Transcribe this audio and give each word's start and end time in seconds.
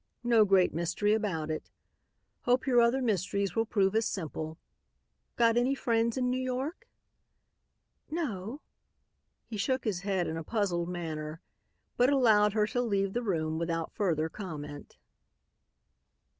No 0.23 0.45
great 0.45 0.73
mystery 0.73 1.13
about 1.13 1.51
it. 1.51 1.69
Hope 2.45 2.65
your 2.65 2.81
other 2.81 3.03
mysteries 3.03 3.55
will 3.55 3.67
prove 3.67 3.93
as 3.95 4.07
simple. 4.07 4.57
Got 5.35 5.57
any 5.57 5.75
friends 5.75 6.17
in 6.17 6.27
New 6.31 6.41
York?" 6.41 6.87
"No." 8.09 8.61
He 9.45 9.57
shook 9.57 9.83
his 9.83 9.99
head 10.01 10.25
in 10.25 10.37
a 10.37 10.43
puzzled 10.43 10.89
manner, 10.89 11.39
but 11.97 12.09
allowed 12.09 12.53
her 12.53 12.65
to 12.65 12.81
leave 12.81 13.13
the 13.13 13.21
room 13.21 13.59
without 13.59 13.93
further 13.93 14.27
comment. 14.27 14.97